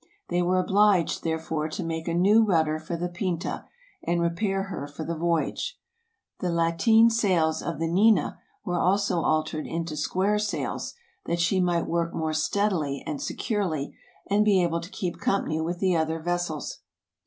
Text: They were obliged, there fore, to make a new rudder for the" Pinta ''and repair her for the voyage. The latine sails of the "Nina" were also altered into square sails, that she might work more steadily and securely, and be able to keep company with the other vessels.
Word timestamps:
They 0.29 0.41
were 0.41 0.57
obliged, 0.57 1.23
there 1.23 1.37
fore, 1.37 1.69
to 1.69 1.83
make 1.83 2.07
a 2.07 2.15
new 2.15 2.43
rudder 2.43 2.79
for 2.79 2.97
the" 2.97 3.07
Pinta 3.21 3.65
''and 4.07 4.19
repair 4.19 4.63
her 4.63 4.87
for 4.87 5.03
the 5.05 5.13
voyage. 5.15 5.79
The 6.39 6.49
latine 6.51 7.11
sails 7.11 7.61
of 7.61 7.77
the 7.77 7.85
"Nina" 7.87 8.39
were 8.65 8.79
also 8.79 9.21
altered 9.21 9.67
into 9.67 9.95
square 9.95 10.39
sails, 10.39 10.95
that 11.27 11.39
she 11.39 11.59
might 11.59 11.85
work 11.85 12.15
more 12.15 12.33
steadily 12.33 13.03
and 13.05 13.21
securely, 13.21 13.95
and 14.27 14.43
be 14.43 14.63
able 14.63 14.81
to 14.81 14.89
keep 14.89 15.19
company 15.19 15.61
with 15.61 15.77
the 15.77 15.95
other 15.95 16.19
vessels. 16.19 16.79